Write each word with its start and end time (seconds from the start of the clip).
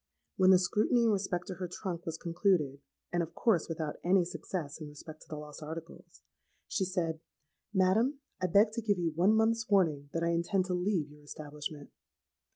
When 0.35 0.49
the 0.49 0.57
scrutiny 0.57 1.03
in 1.03 1.11
respect 1.11 1.45
to 1.45 1.53
her 1.53 1.67
trunk 1.71 2.07
was 2.07 2.17
concluded,—and, 2.17 3.21
of 3.21 3.35
course, 3.35 3.69
without 3.69 3.97
any 4.03 4.25
success 4.25 4.81
in 4.81 4.87
respect 4.87 5.21
to 5.21 5.27
the 5.29 5.35
lost 5.35 5.61
articles,—she 5.61 6.85
said, 6.85 7.19
'Madam, 7.71 8.19
I 8.41 8.47
beg 8.47 8.71
to 8.71 8.81
give 8.81 8.97
you 8.97 9.11
one 9.11 9.35
month's 9.35 9.69
warning 9.69 10.09
that 10.13 10.23
I 10.23 10.29
intend 10.29 10.65
to 10.65 10.73
leave 10.73 11.11
your 11.11 11.21
establishment.' 11.21 11.91